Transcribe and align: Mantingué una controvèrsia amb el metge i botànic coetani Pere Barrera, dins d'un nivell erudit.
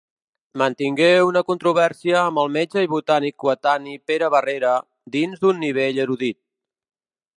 Mantingué 0.59 1.09
una 1.25 1.43
controvèrsia 1.51 2.15
amb 2.21 2.41
el 2.43 2.49
metge 2.55 2.83
i 2.85 2.89
botànic 2.93 3.37
coetani 3.45 3.93
Pere 4.13 4.31
Barrera, 4.37 4.73
dins 5.17 5.45
d'un 5.45 5.63
nivell 5.67 6.01
erudit. 6.07 6.41